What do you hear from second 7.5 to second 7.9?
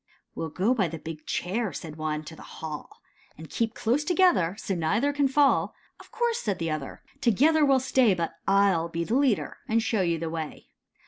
we'll